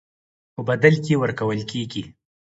[0.53, 2.03] په بدل کې ورکول کېږي.